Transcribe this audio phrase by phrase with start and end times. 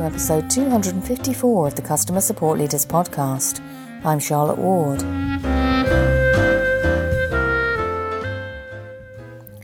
[0.00, 3.60] to episode 254 of the Customer Support Leaders Podcast.
[4.02, 5.00] I'm Charlotte Ward.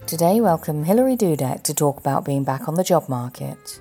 [0.07, 3.81] Today, welcome Hilary Dudek to talk about being back on the job market.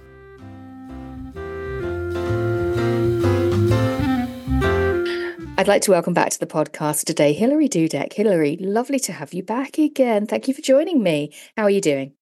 [5.57, 8.13] I'd like to welcome back to the podcast today Hilary Dudek.
[8.13, 10.25] Hilary, lovely to have you back again.
[10.25, 11.33] Thank you for joining me.
[11.57, 12.13] How are you doing?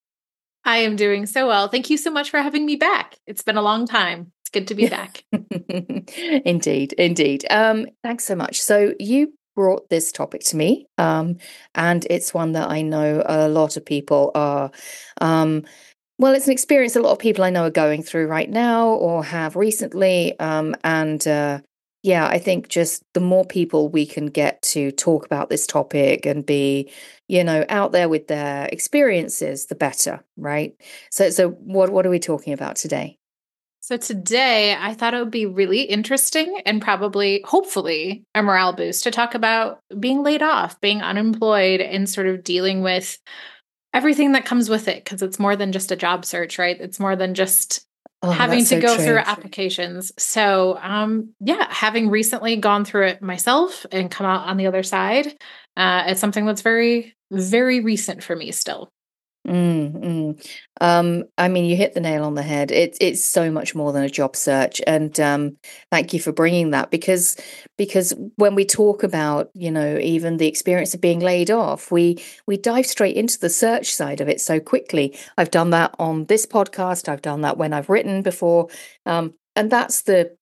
[0.66, 1.68] I am doing so well.
[1.68, 3.18] Thank you so much for having me back.
[3.28, 4.32] It's been a long time.
[4.42, 5.24] It's good to be back.
[6.46, 7.46] indeed, indeed.
[7.50, 8.62] Um, thanks so much.
[8.62, 11.38] So you brought this topic to me, um,
[11.76, 14.72] and it's one that I know a lot of people are.
[15.22, 15.66] Um,
[16.20, 18.90] well, it's an experience a lot of people I know are going through right now
[18.90, 21.60] or have recently, um, and uh,
[22.04, 26.26] yeah, I think just the more people we can get to talk about this topic
[26.26, 26.92] and be,
[27.30, 30.76] you know, out there with their experiences, the better, right?
[31.12, 33.18] So so what what are we talking about today?
[33.80, 39.06] So today I thought it would be really interesting and probably hopefully a morale boost
[39.06, 43.18] to talk about being laid off, being unemployed and sort of dealing with
[43.94, 46.80] everything that comes with it because it's more than just a job search, right?
[46.82, 47.86] It's more than just
[48.26, 49.06] Oh, having to so go true.
[49.06, 50.14] through applications.
[50.18, 54.82] So, um, yeah, having recently gone through it myself and come out on the other
[54.82, 55.28] side,
[55.76, 58.92] uh, it's something that's very, very recent for me still.
[59.46, 60.48] Mm, mm.
[60.80, 62.72] Um, I mean, you hit the nail on the head.
[62.72, 65.58] It's it's so much more than a job search, and um,
[65.92, 67.36] thank you for bringing that because
[67.78, 72.24] because when we talk about you know even the experience of being laid off, we
[72.48, 75.18] we dive straight into the search side of it so quickly.
[75.38, 77.10] I've done that on this podcast.
[77.10, 78.70] I've done that when I've written before,
[79.06, 80.38] um, and that's the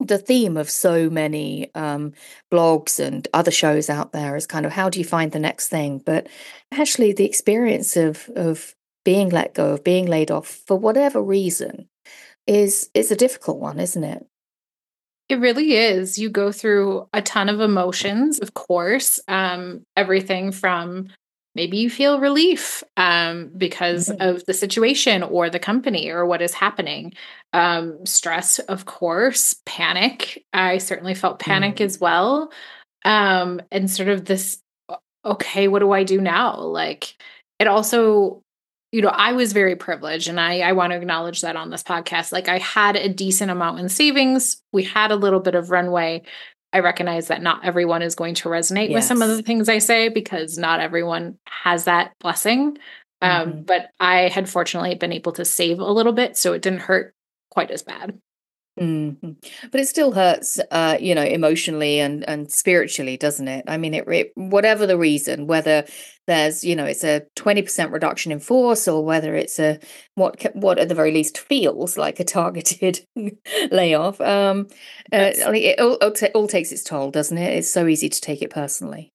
[0.00, 2.12] the theme of so many um,
[2.52, 5.68] blogs and other shows out there is kind of how do you find the next
[5.68, 5.98] thing?
[6.04, 6.28] But
[6.72, 8.74] actually the experience of of
[9.04, 11.88] being let go of being laid off for whatever reason
[12.46, 14.26] is is a difficult one isn't it?
[15.30, 16.18] It really is.
[16.18, 21.08] You go through a ton of emotions of course um, everything from
[21.54, 24.20] maybe you feel relief um, because mm-hmm.
[24.20, 27.12] of the situation or the company or what is happening.
[27.52, 30.44] Um, stress, of course, panic.
[30.52, 31.84] I certainly felt panic mm-hmm.
[31.84, 32.52] as well.
[33.04, 34.60] Um, and sort of this,
[35.24, 36.58] okay, what do I do now?
[36.58, 37.14] Like,
[37.58, 38.42] it also,
[38.90, 41.82] you know, I was very privileged and I, I want to acknowledge that on this
[41.82, 42.32] podcast.
[42.32, 46.22] Like, I had a decent amount in savings, we had a little bit of runway
[46.74, 48.94] I recognize that not everyone is going to resonate yes.
[48.96, 52.78] with some of the things I say because not everyone has that blessing.
[53.22, 53.62] Um, mm-hmm.
[53.62, 57.14] But I had fortunately been able to save a little bit, so it didn't hurt
[57.48, 58.18] quite as bad.
[58.80, 59.30] Mm-hmm.
[59.70, 63.64] But it still hurts, uh, you know, emotionally and and spiritually, doesn't it?
[63.68, 65.84] I mean, it, it whatever the reason, whether
[66.26, 69.78] there's, you know, it's a twenty percent reduction in force, or whether it's a
[70.16, 73.06] what what at the very least feels like a targeted
[73.70, 74.20] layoff.
[74.20, 74.66] Um,
[75.12, 75.98] uh, it all,
[76.34, 77.56] all takes its toll, doesn't it?
[77.56, 79.13] It's so easy to take it personally.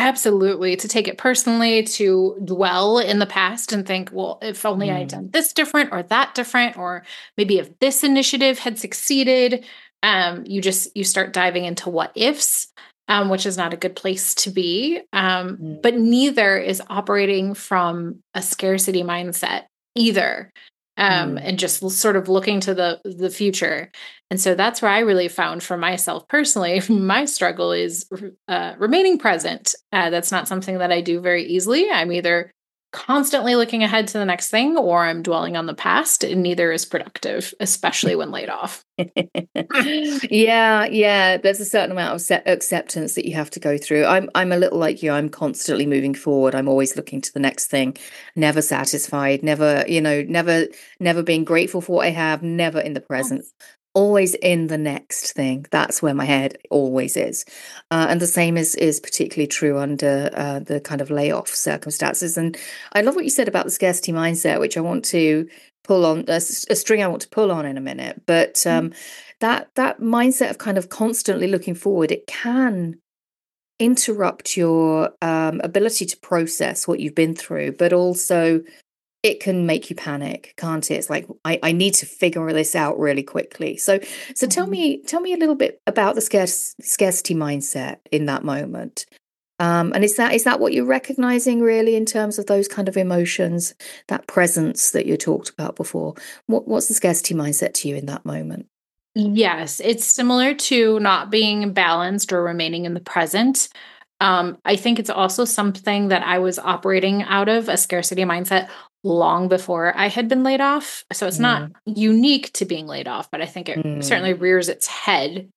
[0.00, 0.76] Absolutely.
[0.76, 4.94] To take it personally, to dwell in the past and think, well, if only mm.
[4.94, 5.10] I had mm.
[5.10, 7.04] done this different or that different, or
[7.36, 9.66] maybe if this initiative had succeeded,
[10.02, 12.72] um, you just you start diving into what ifs,
[13.08, 15.02] um, which is not a good place to be.
[15.12, 15.82] Um, mm.
[15.82, 20.50] But neither is operating from a scarcity mindset either
[21.00, 21.40] um, mm.
[21.42, 23.90] and just sort of looking to the the future.
[24.30, 28.08] And so that's where I really found for myself personally, my struggle is
[28.46, 29.74] uh, remaining present.
[29.92, 31.90] Uh, that's not something that I do very easily.
[31.90, 32.52] I'm either
[32.92, 36.72] constantly looking ahead to the next thing or I'm dwelling on the past and neither
[36.72, 38.84] is productive, especially when laid off.
[40.28, 44.04] yeah, yeah, there's a certain amount of acceptance that you have to go through.
[44.04, 45.12] I'm I'm a little like you.
[45.12, 46.54] I'm constantly moving forward.
[46.54, 47.96] I'm always looking to the next thing,
[48.34, 50.66] never satisfied, never, you know, never
[50.98, 53.44] never being grateful for what I have, never in the present
[53.94, 55.66] always in the next thing.
[55.70, 57.44] That's where my head always is.
[57.90, 62.36] Uh, and the same is is particularly true under uh, the kind of layoff circumstances.
[62.36, 62.56] And
[62.92, 65.48] I love what you said about the scarcity mindset, which I want to
[65.84, 68.22] pull on a, a string I want to pull on in a minute.
[68.26, 68.78] But mm.
[68.78, 68.96] um, mm.
[69.40, 73.00] that that mindset of kind of constantly looking forward, it can
[73.78, 78.60] interrupt your um, ability to process what you've been through, but also
[79.22, 80.94] it can make you panic can't it?
[80.94, 83.76] It's like i, I need to figure this out really quickly.
[83.76, 84.48] So so mm-hmm.
[84.48, 89.06] tell me tell me a little bit about the scarce, scarcity mindset in that moment.
[89.58, 92.88] Um, and is that is that what you're recognizing really in terms of those kind
[92.88, 93.74] of emotions
[94.08, 96.14] that presence that you talked about before?
[96.46, 98.66] What, what's the scarcity mindset to you in that moment?
[99.14, 103.68] Yes it's similar to not being balanced or remaining in the present.
[104.20, 108.68] Um, I think it's also something that I was operating out of a scarcity mindset
[109.02, 111.04] long before I had been laid off.
[111.12, 111.42] So it's mm.
[111.42, 114.04] not unique to being laid off, but I think it mm.
[114.04, 115.48] certainly rears its head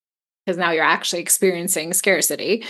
[0.45, 2.65] because now you're actually experiencing scarcity.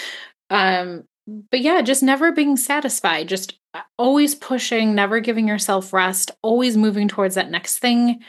[0.50, 1.04] Um,
[1.52, 6.75] but yeah, just never being satisfied, just uh, always pushing, never giving yourself rest, always
[6.75, 8.20] moving towards that next thing.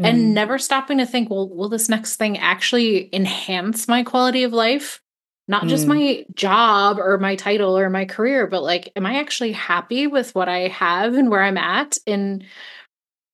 [0.00, 0.08] Mm.
[0.08, 4.52] And never stopping to think, well, will this next thing actually enhance my quality of
[4.52, 5.00] life?
[5.46, 5.88] Not just mm.
[5.88, 10.34] my job or my title or my career, but like, am I actually happy with
[10.34, 11.96] what I have and where I'm at?
[12.06, 12.44] And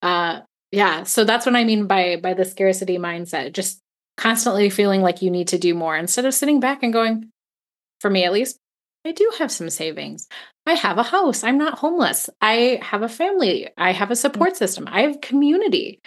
[0.03, 0.41] uh
[0.73, 3.53] yeah, so that's what I mean by by the scarcity mindset.
[3.53, 3.81] Just
[4.17, 7.31] constantly feeling like you need to do more instead of sitting back and going,
[8.01, 8.59] for me at least,
[9.05, 10.29] I do have some savings.
[10.67, 11.43] I have a house.
[11.43, 12.29] I'm not homeless.
[12.41, 13.69] I have a family.
[13.79, 14.19] I have a mm.
[14.19, 14.87] support system.
[14.89, 16.01] I have community.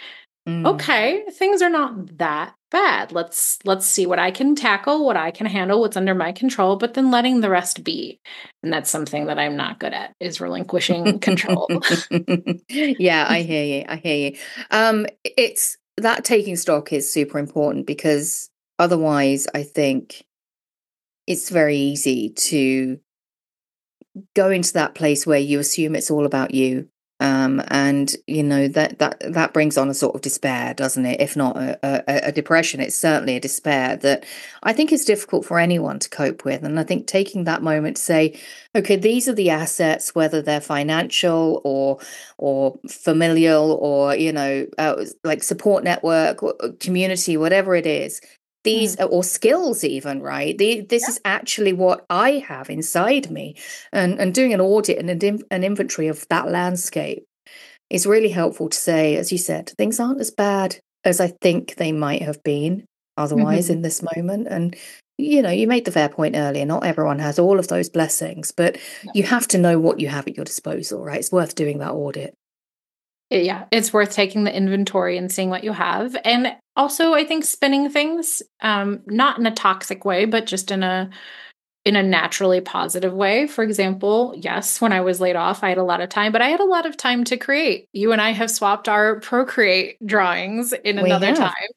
[0.48, 0.66] Mm.
[0.74, 3.12] Okay, things are not that bad.
[3.12, 6.76] Let's let's see what I can tackle, what I can handle, what's under my control,
[6.76, 8.20] but then letting the rest be.
[8.62, 11.68] And that's something that I'm not good at is relinquishing control.
[12.68, 13.84] yeah, I hear you.
[13.88, 14.38] I hear you.
[14.70, 20.24] Um it's that taking stock is super important because otherwise I think
[21.26, 22.98] it's very easy to
[24.34, 26.88] go into that place where you assume it's all about you
[27.20, 31.20] um, and you know that that that brings on a sort of despair, doesn't it?
[31.20, 34.24] If not a, a, a, depression, it's certainly a despair that
[34.64, 36.64] I think is difficult for anyone to cope with.
[36.64, 38.40] And I think taking that moment to say,
[38.74, 42.00] okay, these are the assets, whether they're financial or
[42.36, 46.40] or familial or you know uh, like support network,
[46.80, 48.20] community, whatever it is
[48.64, 49.08] these mm.
[49.10, 51.10] or skills even right the, this yeah.
[51.10, 53.54] is actually what i have inside me
[53.92, 57.24] and and doing an audit and an, an inventory of that landscape
[57.90, 61.76] is really helpful to say as you said things aren't as bad as i think
[61.76, 62.84] they might have been
[63.16, 63.74] otherwise mm-hmm.
[63.74, 64.74] in this moment and
[65.16, 68.50] you know you made the fair point earlier not everyone has all of those blessings
[68.50, 69.12] but yeah.
[69.14, 71.92] you have to know what you have at your disposal right it's worth doing that
[71.92, 72.34] audit
[73.30, 76.16] yeah, it's worth taking the inventory and seeing what you have.
[76.24, 80.82] And also I think spinning things, um, not in a toxic way, but just in
[80.82, 81.10] a
[81.84, 83.46] in a naturally positive way.
[83.46, 86.40] For example, yes, when I was laid off, I had a lot of time, but
[86.40, 87.88] I had a lot of time to create.
[87.92, 91.36] You and I have swapped our Procreate drawings in we another have.
[91.36, 91.68] time.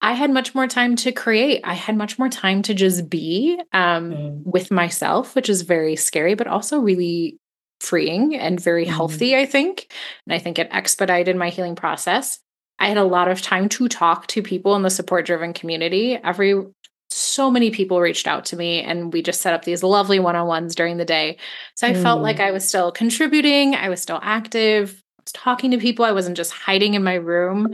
[0.00, 1.60] I had much more time to create.
[1.62, 4.42] I had much more time to just be um, mm.
[4.44, 7.38] with myself, which is very scary, but also really
[7.80, 8.94] freeing and very mm-hmm.
[8.94, 9.92] healthy, I think.
[10.26, 12.40] And I think it expedited my healing process.
[12.82, 16.16] I had a lot of time to talk to people in the support driven community.
[16.16, 16.64] Every
[17.10, 20.74] so many people reached out to me and we just set up these lovely one-on-ones
[20.74, 21.36] during the day.
[21.76, 22.02] So I mm.
[22.02, 22.44] felt like mm.
[22.44, 26.36] I was still contributing, I was still active, I was talking to people, I wasn't
[26.36, 27.72] just hiding in my room.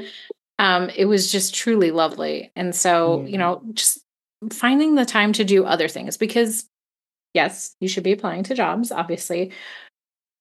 [0.59, 2.53] Um, it was just truly lovely.
[2.55, 3.31] And so, mm.
[3.31, 4.01] you know, just
[4.53, 6.67] finding the time to do other things because
[7.33, 9.53] yes, you should be applying to jobs, obviously,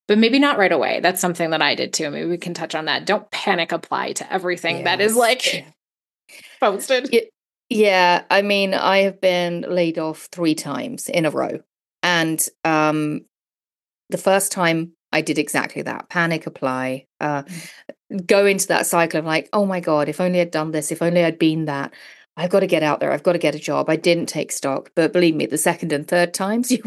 [0.08, 1.00] but maybe not right away.
[1.02, 2.10] That's something that I did too.
[2.10, 3.06] Maybe we can touch on that.
[3.06, 4.86] Don't panic apply to everything yes.
[4.86, 5.66] that is like
[6.60, 7.14] posted.
[7.70, 11.60] Yeah, I mean, I have been laid off three times in a row.
[12.04, 13.22] And um
[14.10, 18.26] the first time I did exactly that panic apply, uh, mm.
[18.26, 21.02] go into that cycle of like, oh my God, if only I'd done this, if
[21.02, 21.94] only I'd been that.
[22.40, 23.12] I've got to get out there.
[23.12, 23.90] I've got to get a job.
[23.90, 26.82] I didn't take stock, but believe me, the second and third times, you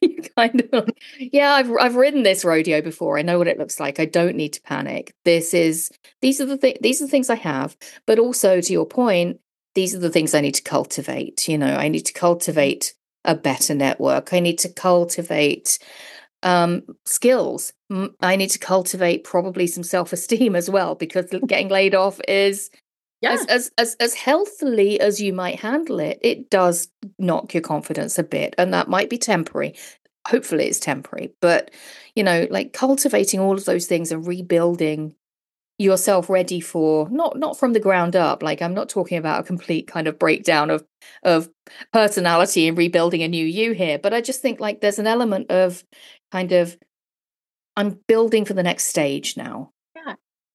[0.00, 1.52] you kind of yeah.
[1.54, 3.18] I've I've ridden this rodeo before.
[3.18, 3.98] I know what it looks like.
[3.98, 5.12] I don't need to panic.
[5.24, 5.90] This is
[6.20, 9.40] these are the th- these are the things I have, but also to your point,
[9.74, 11.48] these are the things I need to cultivate.
[11.48, 12.94] You know, I need to cultivate
[13.24, 14.32] a better network.
[14.32, 15.78] I need to cultivate
[16.44, 17.72] um, skills.
[18.20, 22.70] I need to cultivate probably some self esteem as well because getting laid off is
[23.22, 23.32] yeah.
[23.34, 26.88] As, as as as healthily as you might handle it, it does
[27.18, 29.74] knock your confidence a bit, and that might be temporary.
[30.28, 31.70] Hopefully, it's temporary, but
[32.16, 35.14] you know, like cultivating all of those things and rebuilding
[35.78, 39.44] yourself ready for not not from the ground up like i'm not talking about a
[39.44, 40.84] complete kind of breakdown of
[41.24, 41.50] of
[41.92, 45.50] personality and rebuilding a new you here but i just think like there's an element
[45.50, 45.82] of
[46.30, 46.78] kind of
[47.76, 49.71] i'm building for the next stage now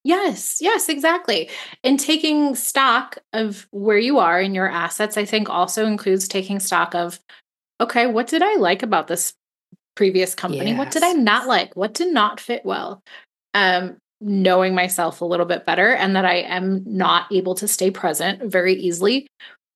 [0.08, 1.50] Yes, yes, exactly.
[1.84, 6.62] And taking stock of where you are in your assets, I think also includes taking
[6.62, 7.20] stock of,
[7.82, 9.34] okay, what did I like about this
[9.98, 10.70] previous company?
[10.70, 10.78] Yes.
[10.78, 11.76] What did I not like?
[11.76, 13.04] What did not fit well?
[13.54, 17.92] Um, knowing myself a little bit better and that I am not able to stay
[17.92, 19.28] present very easily.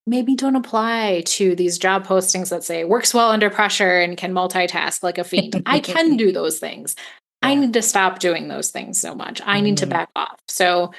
[0.06, 4.32] Maybe don't apply to these job postings that say works well under pressure and can
[4.32, 5.62] multitask like a fiend.
[5.66, 6.96] I can do those things.
[7.42, 9.40] I need to stop doing those things so much.
[9.44, 9.90] I need mm-hmm.
[9.90, 10.40] to back off.
[10.48, 10.92] So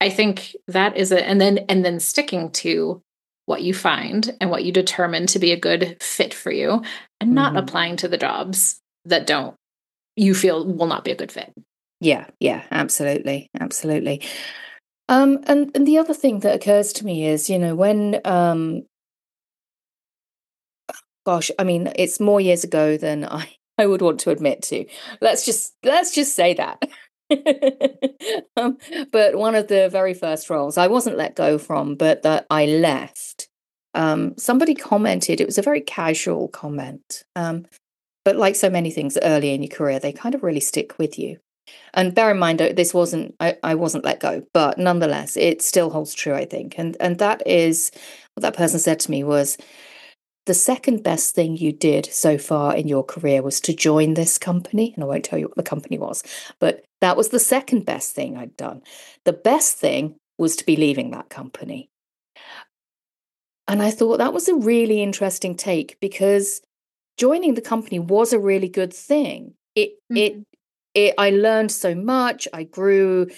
[0.00, 1.24] I think that is it.
[1.24, 3.02] And then, and then sticking to
[3.46, 6.82] what you find and what you determine to be a good fit for you
[7.20, 7.58] and not mm-hmm.
[7.58, 9.56] applying to the jobs that don't,
[10.16, 11.52] you feel will not be a good fit.
[12.00, 14.22] Yeah, yeah, absolutely, absolutely.
[15.08, 18.82] Um, and and the other thing that occurs to me is, you know, when um,
[21.24, 24.84] gosh, I mean, it's more years ago than I I would want to admit to.
[25.20, 26.82] Let's just let's just say that.
[28.56, 28.78] um,
[29.12, 32.66] but one of the very first roles I wasn't let go from, but that I
[32.66, 33.48] left.
[33.94, 35.40] Um, somebody commented.
[35.40, 37.24] It was a very casual comment.
[37.34, 37.66] Um,
[38.24, 41.18] but like so many things early in your career, they kind of really stick with
[41.18, 41.38] you.
[41.94, 45.90] And bear in mind, this wasn't I, I wasn't let go, but nonetheless, it still
[45.90, 46.74] holds true, I think.
[46.78, 47.90] And and that is
[48.34, 49.58] what that person said to me was
[50.48, 54.38] the second best thing you did so far in your career was to join this
[54.38, 54.94] company.
[54.94, 56.24] And I won't tell you what the company was,
[56.58, 58.80] but that was the second best thing I'd done.
[59.26, 61.90] The best thing was to be leaving that company.
[63.68, 66.62] And I thought that was a really interesting take because
[67.18, 69.52] joining the company was a really good thing.
[69.74, 70.16] It mm-hmm.
[70.16, 70.46] it
[70.94, 72.48] it I learned so much.
[72.54, 73.28] I grew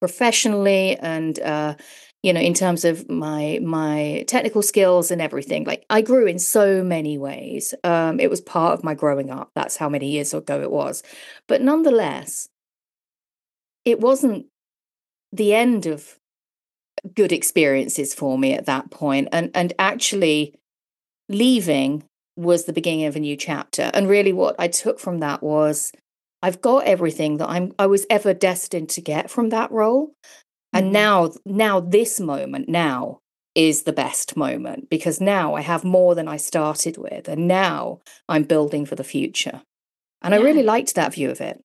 [0.00, 1.76] professionally and uh,
[2.22, 6.38] you know in terms of my my technical skills and everything like i grew in
[6.38, 7.74] so many ways.
[7.84, 9.50] Um it was part of my growing up.
[9.54, 11.02] That's how many years ago it was.
[11.46, 12.48] But nonetheless
[13.84, 14.46] it wasn't
[15.32, 16.18] the end of
[17.14, 20.54] good experiences for me at that point and and actually
[21.28, 22.04] leaving
[22.36, 23.90] was the beginning of a new chapter.
[23.94, 25.92] And really what i took from that was
[26.42, 30.12] I've got everything that I'm I was ever destined to get from that role
[30.76, 30.92] and mm-hmm.
[30.92, 33.20] now now this moment now
[33.54, 38.00] is the best moment because now I have more than I started with and now
[38.28, 39.62] I'm building for the future.
[40.22, 40.40] And yeah.
[40.40, 41.62] I really liked that view of it.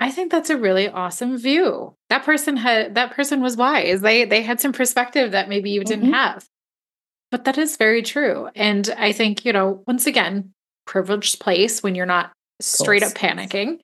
[0.00, 1.94] I think that's a really awesome view.
[2.08, 4.00] That person had that person was wise.
[4.00, 6.14] They they had some perspective that maybe you didn't mm-hmm.
[6.14, 6.46] have.
[7.30, 8.48] But that is very true.
[8.56, 10.52] And I think, you know, once again,
[10.86, 13.78] privileged place when you're not straight up panicking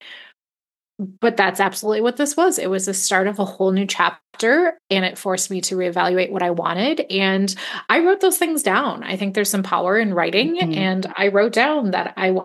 [0.98, 2.58] but that's absolutely what this was.
[2.58, 6.30] It was the start of a whole new chapter and it forced me to reevaluate
[6.30, 7.00] what I wanted.
[7.10, 7.54] And
[7.88, 9.02] I wrote those things down.
[9.02, 10.56] I think there's some power in writing.
[10.56, 10.72] Mm-hmm.
[10.72, 12.36] And I wrote down that I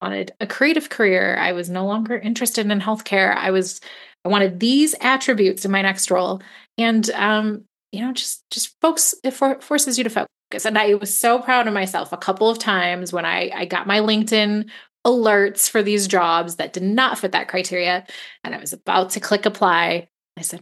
[0.00, 1.36] wanted a creative career.
[1.36, 3.36] I was no longer interested in healthcare.
[3.36, 3.80] I was,
[4.24, 6.40] I wanted these attributes in my next role.
[6.78, 10.64] And, um, you know, just, just folks, it for, forces you to focus.
[10.64, 13.86] And I was so proud of myself a couple of times when I, I got
[13.86, 14.70] my LinkedIn
[15.08, 18.06] alerts for these jobs that did not fit that criteria.
[18.44, 20.08] And I was about to click apply.
[20.36, 20.60] I said,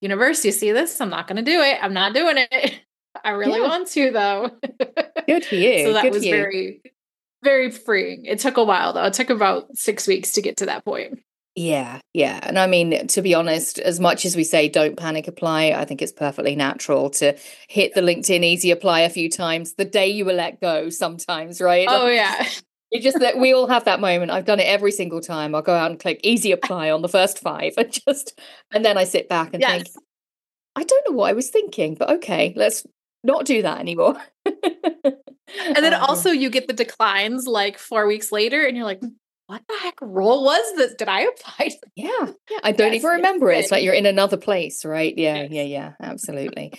[0.00, 1.00] Universe, you see this?
[1.00, 1.78] I'm not going to do it.
[1.82, 2.80] I'm not doing it.
[3.24, 3.66] I really yeah.
[3.66, 4.50] want to, though.
[5.26, 5.86] Good for you.
[5.86, 6.82] so that Good was very,
[7.42, 8.26] very freeing.
[8.26, 9.04] It took a while, though.
[9.04, 11.18] It took about six weeks to get to that point.
[11.56, 12.38] Yeah, yeah.
[12.42, 15.86] And I mean, to be honest, as much as we say don't panic apply, I
[15.86, 17.34] think it's perfectly natural to
[17.68, 21.62] hit the LinkedIn easy apply a few times the day you were let go sometimes,
[21.62, 21.88] right?
[21.88, 22.46] Oh, yeah.
[22.90, 24.30] It's just that we all have that moment.
[24.30, 25.54] I've done it every single time.
[25.54, 28.38] I'll go out and click easy apply on the first five and just,
[28.72, 29.82] and then I sit back and yes.
[29.82, 29.88] think,
[30.76, 32.86] I don't know what I was thinking, but okay, let's
[33.24, 34.16] not do that anymore.
[34.44, 39.02] and then um, also you get the declines like four weeks later and you're like,
[39.46, 40.94] what the heck role was this?
[40.94, 41.70] Did I apply?
[41.94, 42.32] Yeah.
[42.50, 42.58] Yeah.
[42.62, 43.58] I don't yes, even remember it.
[43.58, 45.14] It's like you're in another place, right?
[45.16, 45.42] Yeah.
[45.42, 45.50] Yes.
[45.52, 45.62] Yeah.
[45.62, 45.92] Yeah.
[46.00, 46.72] Absolutely.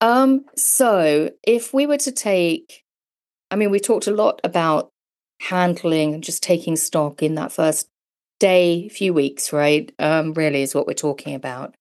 [0.00, 2.84] um, so if we were to take,
[3.50, 4.90] I mean, we talked a lot about
[5.40, 7.88] handling and just taking stock in that first
[8.38, 9.92] day, few weeks, right?
[9.98, 11.74] Um, really is what we're talking about.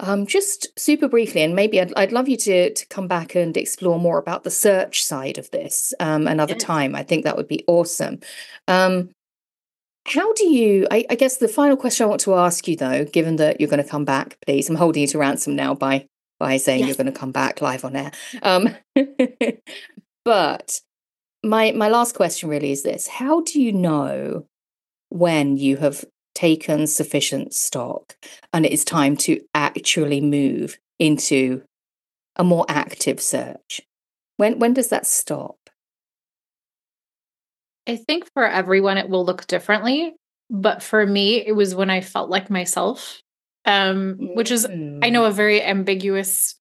[0.00, 3.54] Um, just super briefly, and maybe I'd, I'd love you to to come back and
[3.56, 6.94] explore more about the search side of this um, another time.
[6.94, 8.20] I think that would be awesome.
[8.66, 9.10] Um,
[10.06, 10.86] how do you?
[10.90, 13.68] I, I, guess the final question I want to ask you, though, given that you're
[13.68, 16.06] going to come back, please, I'm holding you to ransom now by
[16.38, 16.88] by saying yes.
[16.88, 18.12] you're going to come back live on air.
[18.42, 18.74] Um,
[20.24, 20.80] but
[21.42, 23.06] my my last question really is this.
[23.06, 24.46] How do you know
[25.08, 26.04] when you have
[26.34, 28.16] taken sufficient stock
[28.52, 31.62] and it is time to actually move into
[32.36, 33.80] a more active search?
[34.36, 35.56] When when does that stop?
[37.86, 40.14] I think for everyone it will look differently
[40.50, 43.22] but for me it was when i felt like myself
[43.64, 44.98] um which is mm.
[45.02, 46.56] i know a very ambiguous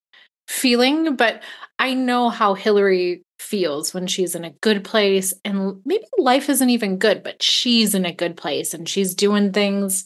[0.49, 1.43] feeling but
[1.77, 6.71] i know how Hilary feels when she's in a good place and maybe life isn't
[6.71, 10.05] even good but she's in a good place and she's doing things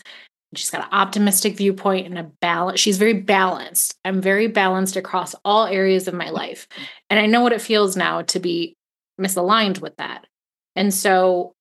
[0.54, 5.34] she's got an optimistic viewpoint and a balance she's very balanced i'm very balanced across
[5.46, 6.68] all areas of my life
[7.10, 8.76] and i know what it feels now to be
[9.20, 10.28] misaligned with that
[10.76, 11.54] and so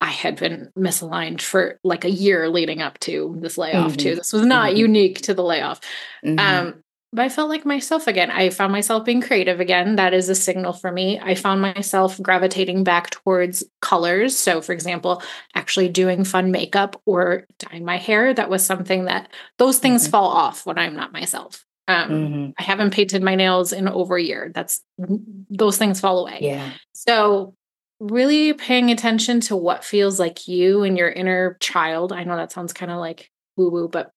[0.00, 3.96] i had been misaligned for like a year leading up to this layoff mm-hmm.
[3.96, 4.78] too this was not mm-hmm.
[4.78, 5.80] unique to the layoff
[6.24, 6.38] mm-hmm.
[6.38, 6.82] um
[7.16, 8.30] I felt like myself again.
[8.30, 9.96] I found myself being creative again.
[9.96, 11.18] That is a signal for me.
[11.18, 14.36] I found myself gravitating back towards colors.
[14.36, 15.22] So, for example,
[15.54, 18.34] actually doing fun makeup or dyeing my hair.
[18.34, 20.10] That was something that those things mm-hmm.
[20.10, 21.64] fall off when I'm not myself.
[21.86, 22.50] Um, mm-hmm.
[22.58, 24.50] I haven't painted my nails in over a year.
[24.54, 26.40] That's those things fall away.
[26.42, 26.72] Yeah.
[26.92, 27.54] So,
[28.00, 32.12] really paying attention to what feels like you and your inner child.
[32.12, 34.12] I know that sounds kind of like woo woo, but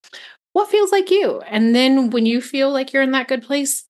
[0.53, 1.41] what feels like you.
[1.41, 3.86] And then when you feel like you're in that good place,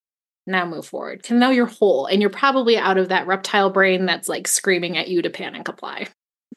[0.48, 1.22] now move forward.
[1.22, 4.98] Because now you're whole and you're probably out of that reptile brain that's like screaming
[4.98, 6.08] at you to panic apply.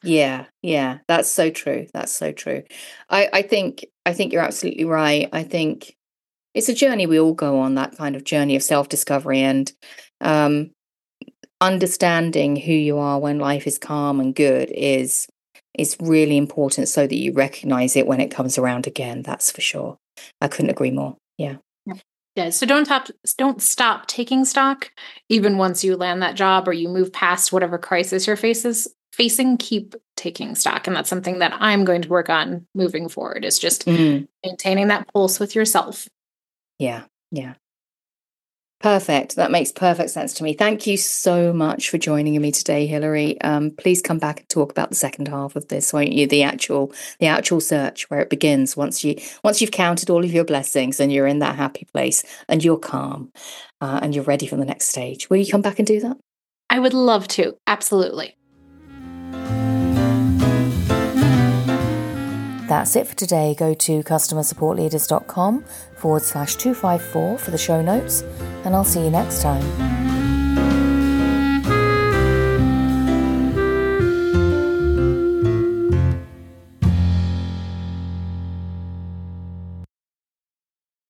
[0.03, 1.87] Yeah, yeah, that's so true.
[1.93, 2.63] That's so true.
[3.09, 5.29] I, I think I think you're absolutely right.
[5.31, 5.95] I think
[6.53, 9.71] it's a journey we all go on, that kind of journey of self-discovery and
[10.21, 10.71] um
[11.61, 15.27] understanding who you are when life is calm and good is
[15.77, 19.21] is really important so that you recognize it when it comes around again.
[19.21, 19.97] That's for sure.
[20.41, 21.17] I couldn't agree more.
[21.37, 21.57] Yeah.
[22.35, 22.49] Yeah.
[22.49, 24.91] So don't stop don't stop taking stock
[25.29, 29.57] even once you land that job or you move past whatever crisis you're faces facing,
[29.57, 30.87] keep taking stock.
[30.87, 34.25] And that's something that I'm going to work on moving forward is just mm-hmm.
[34.45, 36.07] maintaining that pulse with yourself.
[36.79, 37.03] Yeah.
[37.31, 37.53] Yeah.
[38.81, 39.37] Perfect.
[39.37, 40.53] That makes perfect sense to me.
[40.53, 43.39] Thank you so much for joining me today, Hilary.
[43.41, 46.27] Um, please come back and talk about the second half of this, won't you?
[46.27, 50.31] The actual, the actual search where it begins once you once you've counted all of
[50.31, 53.31] your blessings and you're in that happy place and you're calm
[53.81, 55.29] uh, and you're ready for the next stage.
[55.29, 56.17] Will you come back and do that?
[56.69, 57.55] I would love to.
[57.67, 58.35] Absolutely.
[62.67, 63.55] That's it for today.
[63.57, 65.63] Go to customersupportleaders.com
[65.95, 68.21] forward slash 254 for the show notes,
[68.63, 70.04] and I'll see you next time.